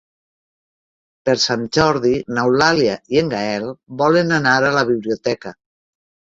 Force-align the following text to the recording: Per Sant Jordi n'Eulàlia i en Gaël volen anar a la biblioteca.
Per 1.29 1.35
Sant 1.43 1.67
Jordi 1.77 2.13
n'Eulàlia 2.37 2.95
i 3.17 3.21
en 3.23 3.29
Gaël 3.35 3.69
volen 4.01 4.35
anar 4.39 4.57
a 4.71 4.73
la 4.79 4.87
biblioteca. 4.91 5.55